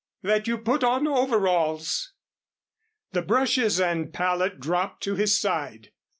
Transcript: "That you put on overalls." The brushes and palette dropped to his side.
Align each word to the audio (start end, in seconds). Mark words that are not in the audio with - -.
"That 0.23 0.47
you 0.47 0.57
put 0.57 0.83
on 0.83 1.05
overalls." 1.07 2.13
The 3.11 3.21
brushes 3.21 3.79
and 3.79 4.11
palette 4.11 4.59
dropped 4.59 5.03
to 5.03 5.13
his 5.13 5.39
side. 5.39 5.91